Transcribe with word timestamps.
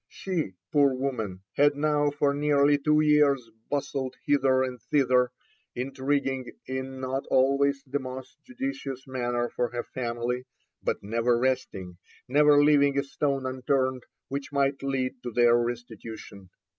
She, 0.07 0.53
poor 0.73 0.95
woman, 0.95 1.43
had 1.57 1.75
now 1.75 2.09
for 2.09 2.33
nearly 2.33 2.79
two 2.79 3.01
years 3.01 3.51
bustled 3.69 4.15
hither 4.25 4.63
and 4.63 4.81
thither, 4.81 5.29
intriguing 5.75 6.53
in 6.65 6.99
not 6.99 7.27
always 7.27 7.83
the 7.85 7.99
most 7.99 8.39
judicious 8.43 9.05
manner 9.05 9.47
for 9.49 9.67
her 9.69 9.83
family, 9.83 10.45
but 10.81 11.03
never 11.03 11.37
resting, 11.37 11.99
never 12.27 12.63
leaving 12.63 12.97
a 12.97 13.03
stone 13.03 13.45
unturned 13.45 14.01
which 14.27 14.51
might 14.51 14.81
lead 14.81 15.21
to 15.21 15.29
their 15.29 15.55
restitution. 15.55 16.49